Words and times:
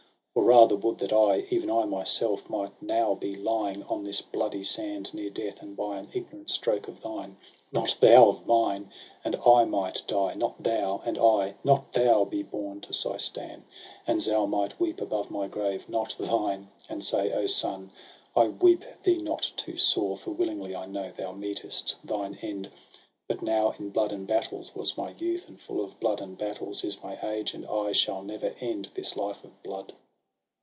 Or 0.33 0.45
rather 0.45 0.77
would 0.77 0.97
that 0.99 1.11
I, 1.11 1.43
even 1.49 1.69
I 1.69 1.83
myself, 1.85 2.43
SOHRAB 2.47 2.53
AND 2.53 2.61
RUSTUM. 2.61 2.87
119 2.87 2.87
Might 2.87 2.97
now 2.97 3.15
be 3.15 3.35
lying 3.35 3.83
on 3.83 4.03
this 4.05 4.21
bloody 4.21 4.63
sand, 4.63 5.13
Near 5.13 5.29
death, 5.29 5.61
and 5.61 5.75
by 5.75 5.97
an 5.97 6.09
ignorant 6.13 6.49
stroke 6.49 6.87
of 6.87 7.01
thine. 7.01 7.35
Not 7.73 7.97
thou 7.99 8.29
of 8.29 8.47
mine! 8.47 8.89
and 9.25 9.35
I 9.45 9.65
might 9.65 10.01
die, 10.07 10.33
not 10.35 10.63
thou; 10.63 11.01
And 11.05 11.17
I, 11.17 11.55
not 11.65 11.91
thou, 11.91 12.23
be 12.23 12.43
borne 12.43 12.79
to 12.81 12.93
Seistan; 12.93 13.65
And 14.07 14.21
Zal 14.21 14.47
might 14.47 14.79
weep 14.79 15.01
above 15.01 15.31
my 15.31 15.47
grave, 15.49 15.89
not 15.89 16.15
thine; 16.17 16.69
And 16.87 17.03
say: 17.03 17.45
son, 17.47 17.91
I 18.33 18.47
weep 18.47 18.85
thee 19.03 19.17
not 19.17 19.51
too 19.57 19.75
sore, 19.75 20.15
For 20.15 20.31
willingly, 20.31 20.73
I 20.73 20.85
know, 20.85 21.11
thou 21.11 21.33
mefst 21.33 21.95
thine 22.05 22.35
end! 22.41 22.71
But 23.27 23.41
now 23.41 23.71
in 23.77 23.89
blood 23.89 24.13
and 24.13 24.25
battles 24.25 24.73
was 24.73 24.97
my 24.97 25.09
youth, 25.17 25.49
And 25.49 25.59
full 25.59 25.83
of 25.83 25.99
blood 25.99 26.21
and 26.21 26.37
battles 26.37 26.85
is 26.85 27.03
my 27.03 27.19
age. 27.21 27.53
And 27.53 27.65
I 27.67 27.91
shall 27.91 28.21
never 28.23 28.55
end 28.61 28.89
this 28.95 29.17
life 29.17 29.43
of 29.43 29.61
blood.' 29.61 29.91